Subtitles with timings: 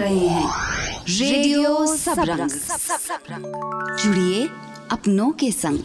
[0.00, 0.48] रहे हैं।
[1.10, 2.50] रेडियो सबरंग।
[3.96, 4.48] जुड़िए
[4.90, 5.78] अपनों के संग।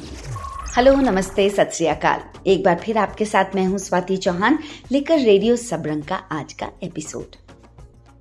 [0.78, 4.58] हेलो, नमस्ते, सत श्री अकाल। एक बार फिर आपके साथ मैं हूँ स्वाति चौहान,
[4.92, 7.36] लेकर रेडियो सबरंग का आज का एपिसोड।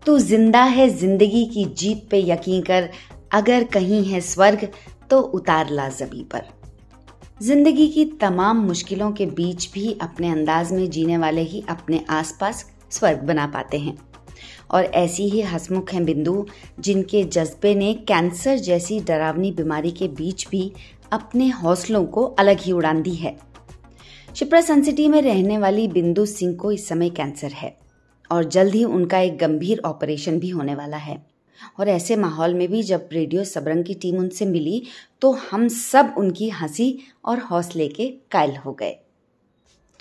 [0.02, 2.88] तू ज़िंदा है ज़िंदगी की जीत पे यकीन कर,
[3.32, 4.68] अगर कहीं है स्वर्ग
[5.10, 6.42] तो उतार ला जबी पर।
[7.42, 12.64] ज़िंदगी की तमाम मुश्किलों के बीच भी अपने अंदाज में जीने वाले ही अपने आसपास
[12.90, 13.96] स्वर्ग बना पाते हैं।
[14.70, 16.46] और ऐसी ही हसमुख हैं बिंदु,
[16.80, 20.72] जिनके जज्बे ने कैंसर जैसी डरावनी बीमारी के बीच भी
[21.12, 23.36] अपने हौसलों को अलग ही उड़ान दी है।
[24.34, 27.76] शिप्रा सनसिटी में रहने वाली बिंदु सिंह को इस समय कैंसर है
[28.30, 31.22] और जल्द ही उनका एक गंभीर ऑपरेशन भी होने वाला है।
[31.80, 34.82] और ऐसे माहौल में भी जब रेडियो सबरंग की टीम उनसे मिली
[35.20, 38.96] तो हम सब उनकी हँसी और हौसले के कायल हो गए।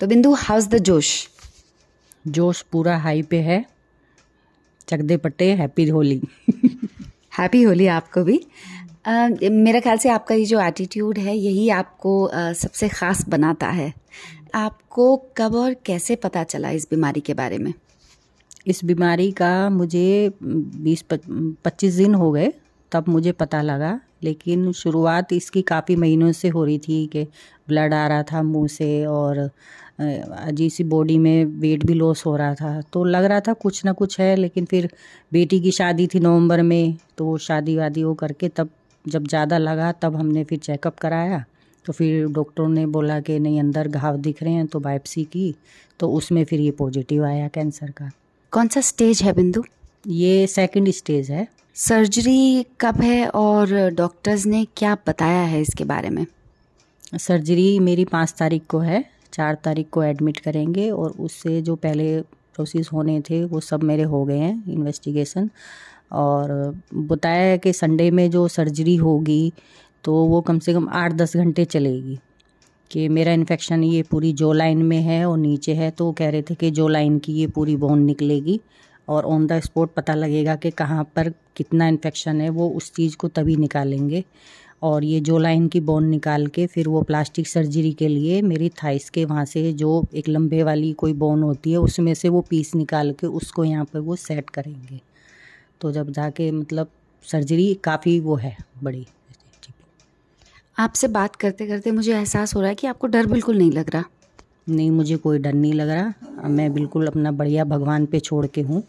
[0.00, 1.28] तो बिंदु हाउस द जोश?
[2.26, 3.64] जोश पूरा हाई पे है।
[4.88, 6.20] चकदे पट्टे हैप्पी होली।
[7.38, 8.40] हैप्पी होली आपको भी।
[9.06, 13.68] आ, मेरा ख्याल से आपका ये जो एटीट्यूड है यही आपको आ, सबसे ख़ास बनाता
[13.68, 13.92] है।
[14.54, 17.72] आपको कब और कैसे पता चला इस बीमारी के बारे में?
[18.66, 22.52] इस बीमारी का मुझे बीस पच्चीस दिन हो गए
[22.92, 27.24] तब मुझे पता लगा। लेकिन शुरुआत इसकी काफ़ी महीनों से हो रही थी कि
[27.68, 29.50] ब्लड आ रहा था मुँह से और
[29.98, 33.84] अजीब सी बॉडी में वेट भी लॉस हो रहा था। तो लग रहा था कुछ
[33.84, 34.88] ना कुछ है लेकिन फिर
[35.32, 38.70] बेटी की शादी थी नवंबर में तो शादी वादी वो करके तब
[39.04, 41.44] जब ज़्यादा लगा तब हमने फिर चेकअप कराया।
[41.84, 45.54] तो फिर डॉक्टरों ने बोला कि नहीं अंदर घाव दिख रहे हैं तो बायोप्सी की
[46.00, 48.10] तो उसमें फिर ये पॉजिटिव आया कैंसर का।
[48.52, 49.64] कौन सा स्टेज है बिंदु?
[50.06, 51.46] ये सेकंड स्टेज है।
[51.76, 56.26] सर्जरी कब है और डॉक्टर्स ने क्या बताया है इसके बारे में?
[57.18, 59.04] सर्जरी मेरी पाँच तारीख को है।
[59.34, 62.20] चार तारीख को एडमिट करेंगे और उससे जो पहले
[62.54, 65.50] प्रोसेस होने थे, वो सब मेरे हो गए हैं इन्वेस्टिगेशन
[66.14, 66.52] और
[66.94, 69.52] बताया है कि संडे में जो सर्जरी होगी
[70.04, 72.18] तो वो कम से कम आठ दस घंटे चलेगी
[72.90, 76.42] कि मेरा इन्फेक्शन ये पूरी जो लाइन में है और नीचे है तो कह रहे
[76.42, 78.60] थे कि जो लाइन की ये पूरी बोन निकलेगी
[79.08, 83.16] और ऑन द स्पॉट पता लगेगा कि कहाँ पर कितना इन्फेक्शन है, वो उस चीज़
[83.16, 84.24] को तभी निकालेंगे।
[84.82, 88.68] और ये जो लाइन की बोन निकाल के फिर वो प्लास्टिक सर्जरी के लिए मेरी
[88.82, 92.40] थाइस के वहाँ से जो एक लंबे वाली कोई बोन होती है उसमें से वो
[92.40, 95.00] पीस निकाल के उसको यहाँ पर वो सेट करेंगे।
[95.80, 96.90] तो जब जाके मतलब
[97.24, 99.06] सर्जरी काफ़ी वो है बड़ी।
[100.78, 103.90] आपसे बात करते करते मुझे एहसास हो रहा है कि आपको डर बिल्कुल नहीं लग
[103.90, 104.04] रहा।
[104.68, 108.60] नहीं मुझे कोई डर नहीं लग रहा। मैं बिल्कुल अपना बढ़िया भगवान पे छोड़ के
[108.60, 108.82] हूँ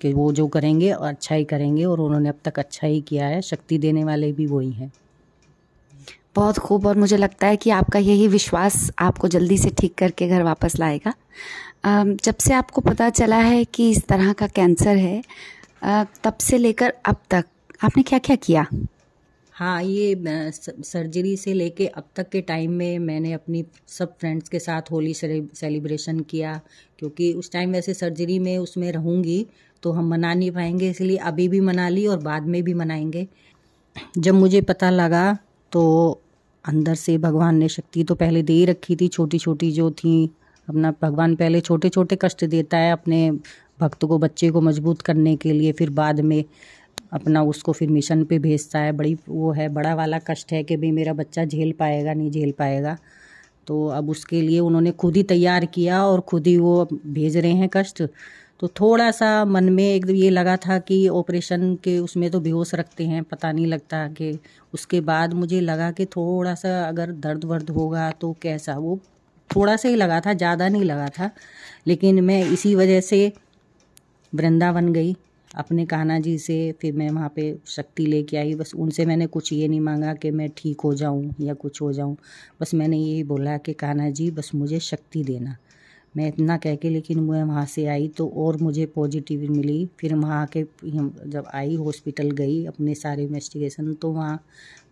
[0.00, 3.26] कि वो जो करेंगे और अच्छा ही करेंगे और उन्होंने अब तक अच्छा ही किया
[3.26, 4.90] है। शक्ति देने वाले भी वही हैं।
[6.36, 10.28] बहुत खूब और मुझे लगता है कि आपका यही विश्वास आपको जल्दी से ठीक करके
[10.28, 11.14] घर वापस लाएगा।
[11.84, 15.22] जब से आपको पता चला है कि इस तरह का कैंसर है
[16.24, 17.44] तब से लेकर अब तक
[17.84, 18.36] आपने क्या क्या?
[18.36, 18.66] किया
[19.54, 20.14] हाँ ये
[20.58, 25.14] सर्जरी से लेके अब तक के टाइम में मैंने अपनी सब फ्रेंड्स के साथ होली
[25.14, 26.60] सेलिब्रेशन किया,
[26.98, 29.46] क्योंकि उस टाइम वैसे सर्जरी में उसमें रहूँगी
[29.82, 33.26] तो हम मना नहीं पाएँगे, इसलिए अभी भी मना ली और बाद में भी मनाएँगे।
[34.18, 35.36] जब मुझे पता लगा
[35.72, 36.20] तो
[36.64, 40.30] अंदर से भगवान ने शक्ति तो पहले दे ही रखी थी छोटी छोटी जो थी।
[40.68, 43.30] अपना भगवान पहले छोटे छोटे कष्ट देता है अपने
[43.80, 46.44] भक्त को, बच्चे को मज़बूत करने के लिए, फिर बाद में
[47.12, 50.76] अपना उसको फिर मिशन पे भेजता है। बड़ी वो है, बड़ा वाला कष्ट है कि
[50.76, 52.96] भाई मेरा बच्चा झेल पाएगा, नहीं झेल पाएगा।
[53.66, 57.52] तो अब उसके लिए उन्होंने खुद ही तैयार किया और खुद ही वो भेज रहे
[57.52, 58.02] हैं कष्ट।
[58.60, 62.74] तो थोड़ा सा मन में एक ये लगा था कि ऑपरेशन के उसमें तो बेहोश
[62.74, 64.38] रखते हैं, पता नहीं लगता कि
[64.74, 68.74] उसके बाद मुझे लगा कि थोड़ा सा अगर दर्द वर्द होगा तो कैसा?
[68.74, 68.98] वो
[69.50, 71.30] थोड़ा सा ही लगा था, ज़्यादा नहीं लगा था,
[71.86, 73.32] लेकिन मैं इसी वजह से
[74.32, 75.16] वृंदावन गई,
[75.50, 79.52] अपने कान्हा जी से, फिर मैं वहाँ पे शक्ति लेके आई, बस उनसे मैंने कुछ
[79.52, 82.16] ये नहीं मांगा कि मैं ठीक हो जाऊँ या कुछ हो जाऊँ,
[82.60, 85.56] बस मैंने यही बोला कि कान्हा जी, बस मुझे शक्ति देना।
[86.14, 90.14] मैं इतना कह के लेकिन मैं वहाँ से आई तो और मुझे पॉजिटिव मिली। फिर
[90.14, 94.40] वहाँ के जब आई हॉस्पिटल गई अपने सारे इन्वेस्टिगेशन तो वहाँ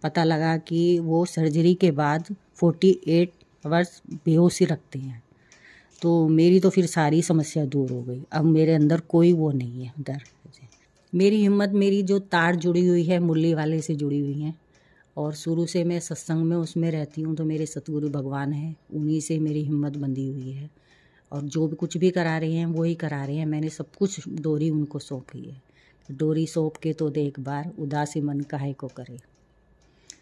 [0.03, 3.32] पता लगा कि वो सर्जरी के बाद फोर्टी एट
[3.65, 5.23] आवर्स बेहोशी रखते हैं।
[6.03, 9.85] तो मेरी तो फिर सारी समस्या दूर हो गई। अब मेरे अंदर कोई वो नहीं
[9.85, 10.23] है, डर
[11.12, 14.55] मेरी हिम्मत, मेरी जो तार जुड़ी हुई है, मुरली वाले से जुड़ी हुई हैं
[15.17, 19.20] और शुरू से मैं सत्संग में उसमें रहती हूँ तो मेरे सतगुरु भगवान हैं, उन्हीं
[19.20, 20.69] से मेरी हिम्मत बंधी हुई है।
[21.32, 23.94] और जो भी कुछ भी करा रहे हैं वो ही करा रहे हैं। मैंने सब
[23.98, 25.60] कुछ डोरी उनको सौंपी है।
[26.08, 29.19] डोरी सौंप के तो देख बार उदासी मन काहे को करे।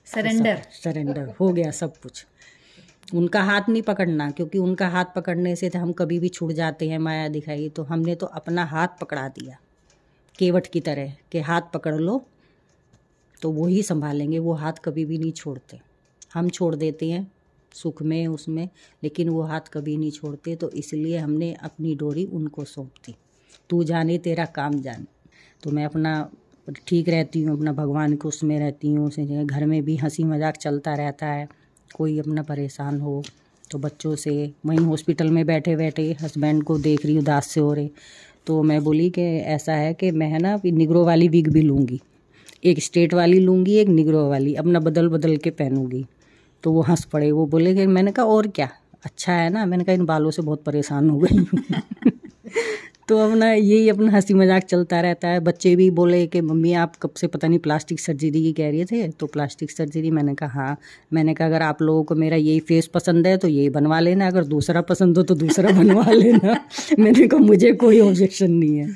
[0.06, 2.24] सरेंडर। सरेंडर हो गया सब कुछ।
[3.14, 6.88] उनका हाथ नहीं पकड़ना क्योंकि उनका हाथ पकड़ने से तो हम कभी भी छूट जाते
[6.88, 9.58] हैं माया दिखाई तो हमने तो अपना हाथ पकड़ा दिया
[10.38, 12.24] केवट की तरह के हाथ पकड़ लो
[13.42, 15.80] तो वो ही संभालेंगे। वो हाथ कभी भी नहीं छोड़ते।
[16.34, 17.26] हम छोड़ देते हैं
[17.76, 18.68] सुख में उसमें,
[19.02, 23.14] लेकिन वो हाथ कभी नहीं छोड़ते तो इसलिए हमने अपनी डोरी उनको सौंप दी।
[23.70, 25.06] तू जाने, तेरा काम जाने।
[25.62, 26.28] तो मैं अपना
[26.86, 30.56] ठीक रहती हूँ, अपना भगवान के उसमें रहती हूँ, उसे घर में भी हँसी मज़ाक
[30.56, 31.48] चलता रहता है।
[31.90, 33.22] कोई अपना परेशान हो
[33.70, 37.60] तो बच्चों से, वहीं हॉस्पिटल में बैठे बैठे हस्बैंड को देख रही हूँ, दास से
[37.60, 37.88] हो रहे।
[38.46, 42.00] तो मैं बोली कि ऐसा है कि मैं है ना निगरो वाली विग भी लूँगी।
[42.64, 46.04] एक स्टेट वाली लूँगी, एक निगरो वाली, अपना बदल बदल के पहनूँगी।
[46.66, 48.68] तो वो हंस पड़े, वो बोले कि मैंने कहा, और क्या?
[49.04, 49.66] अच्छा है ना?
[49.66, 51.44] मैंने कहा, इन बालों से बहुत परेशान हो गई
[53.08, 56.96] तो अपना यही अपना हँसी मज़ाक चलता रहता है। बच्चे भी बोले कि, मम्मी, आप
[56.96, 59.08] कब से पता नहीं प्लास्टिक सर्जरी की कह रहे थे?
[59.08, 60.76] तो प्लास्टिक सर्जरी, मैंने कहा हाँ।
[61.12, 64.26] मैंने कहा, अगर आप लोगों को मेरा यही फेस पसंद है तो यही बनवा लेना।
[64.26, 66.60] अगर दूसरा पसंद हो तो दूसरा बनवा लेना।
[66.98, 68.88] मैंने कहा, मुझे कोई ऑब्जेक्शन नहीं है।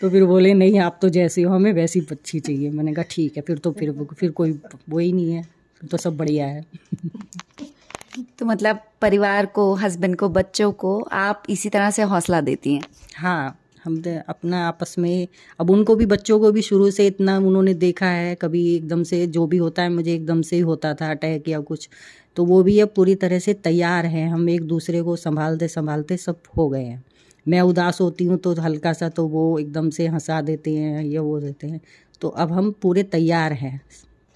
[0.00, 3.36] तो फिर बोले, नहीं, आप तो जैसे हो, हमें वैसी अच्छी चाहिए। मैंने कहा, ठीक
[3.36, 5.53] है। फिर तो फिर फिर कोई वो ही नहीं है।
[5.88, 6.64] तो सब बढ़िया है।
[8.38, 12.82] तो मतलब परिवार को हस्बैंड को बच्चों को आप इसी तरह से हौसला देती हैं?
[13.16, 15.28] हाँ हम अपना आपस में
[15.60, 19.26] अब उनको भी बच्चों को भी शुरू से इतना उन्होंने देखा है कभी एकदम से
[19.26, 21.88] जो भी होता है मुझे एकदम से ही होता था अटैक या कुछ
[22.36, 26.16] तो वो भी अब पूरी तरह से तैयार हैं। हम एक दूसरे को संभालते संभालते
[26.16, 27.02] सब हो गए हैं।
[27.48, 31.22] मैं उदास होती हूँ तो हल्का सा तो वो एकदम से हंसा देते हैं या
[31.22, 31.80] वो देते हैं।
[32.20, 33.80] तो अब हम पूरे तैयार हैं।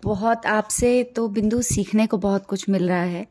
[0.03, 3.27] बहुत आपसे तो बिंदु सीखने को बहुत कुछ मिल रहा है।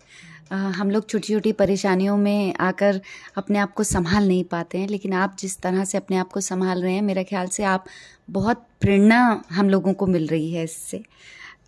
[0.51, 2.99] आ, हम लोग छोटी छोटी परेशानियों में आकर
[3.37, 6.41] अपने आप को संभाल नहीं पाते हैं लेकिन आप जिस तरह से अपने आप को
[6.41, 7.85] संभाल रहे हैं मेरे ख्याल से आप
[8.29, 9.19] बहुत प्रेरणा
[9.51, 11.03] हम लोगों को मिल रही है इससे।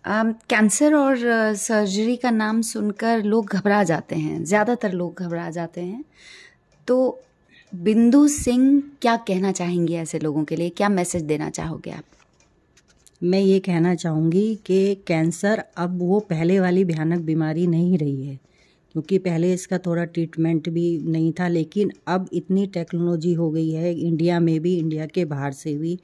[0.06, 1.16] कैंसर और
[1.56, 6.04] सर्जरी का नाम सुनकर लोग घबरा जाते हैं ज़्यादातर लोग घबरा जाते हैं।
[6.88, 7.20] तो
[7.72, 10.68] बिंदु सिंह क्या कहना चाहेंगे ऐसे लोगों के लिए?
[10.70, 12.04] क्या मैसेज देना चाहोगे आप?
[13.22, 18.38] मैं ये कहना चाहूँगी कि कैंसर अब वो पहले वाली भयानक बीमारी नहीं रही है,
[18.94, 23.92] क्योंकि पहले इसका थोड़ा ट्रीटमेंट भी नहीं था, लेकिन अब इतनी टेक्नोलॉजी हो गई है
[23.94, 25.98] इंडिया में भी इंडिया के बाहर से भी,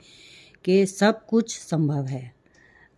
[0.65, 2.33] कि सब कुछ संभव है।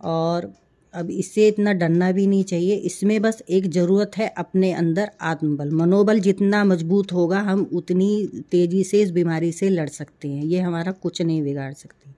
[0.00, 0.52] और
[0.94, 5.70] अब इससे इतना डरना भी नहीं चाहिए, इसमें बस एक ज़रूरत है अपने अंदर आत्मबल।
[5.72, 10.60] मनोबल जितना मज़बूत होगा, हम उतनी तेज़ी से इस बीमारी से लड़ सकते हैं, ये
[10.60, 12.14] हमारा कुछ नहीं बिगाड़ सकती।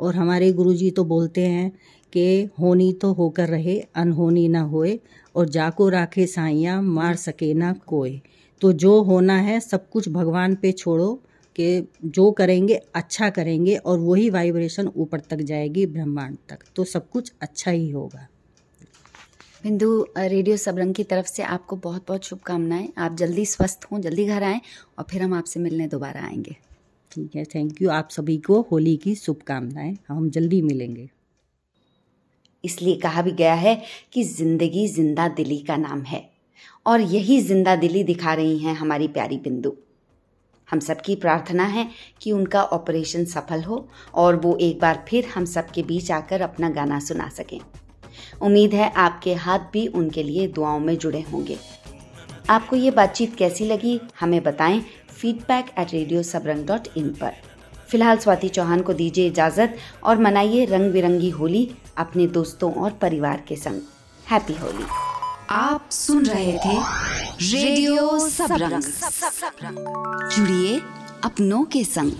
[0.00, 1.70] और हमारे गुरुजी तो बोलते हैं
[2.12, 4.98] कि होनी तो होकर रहे, अनहोनी ना होए,
[5.34, 8.22] और जाको राखे साइया, मार सके ना कोई
[8.60, 11.12] तो जो होना है, सब कुछ भगवान पे छोड़ो
[11.56, 17.08] कि जो करेंगे अच्छा करेंगे, और वही वाइब्रेशन ऊपर तक जाएगी, ब्रह्मांड तक। तो सब
[17.10, 18.26] कुछ अच्छा ही होगा।
[19.64, 24.24] बिंदु रेडियो सबरंग की तरफ़ से आपको बहुत बहुत शुभकामनाएँ। आप जल्दी स्वस्थ हों, जल्दी
[24.24, 24.60] घर आएँ,
[24.98, 26.56] और फिर हम आपसे मिलने दोबारा आएँगे।
[27.12, 31.08] ठीक है थैंक यू आप सभी को होली की शुभकामनाएँ। हम जल्दी मिलेंगे।
[32.64, 33.74] इसलिए कहा भी गया है
[34.12, 36.28] कि ज़िंदगी ज़िंदा दिली का नाम है
[36.86, 39.72] और यही ज़िंदा दिली दिखा रही हैं हमारी प्यारी बिंदु।
[40.68, 41.86] हम सबकी प्रार्थना है
[42.22, 46.70] कि उनका ऑपरेशन सफल हो और वो एक बार फिर हम सबके बीच आकर अपना
[46.70, 47.58] गाना सुना सकें।
[48.42, 51.58] उम्मीद है आपके हाथ भी उनके लिए दुआओं में जुड़े होंगे।
[52.50, 54.82] आपको ये बातचीत कैसी लगी, हमें बताएँ
[55.20, 57.32] feedback at radio Sabrang dot in पर।
[57.90, 63.42] फ़िलहाल स्वाति चौहान को दीजिए इजाज़त और मनाइए रंग बिरंगी होली अपने दोस्तों और परिवार
[63.48, 63.80] के संग।
[64.30, 64.84] हैप्पी होली
[65.50, 66.78] आप सुन रहे थे
[67.52, 68.82] रेडियो सबरंग
[70.30, 70.80] जुड़िए
[71.24, 72.12] अपनों के संग।